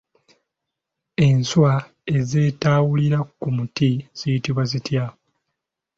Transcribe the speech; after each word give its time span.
Enswa 1.27 1.73
ezeetawulira 2.17 3.19
ku 3.39 3.47
miti 3.55 3.91
ziyitibwa 4.17 4.63
zitya? 4.71 5.05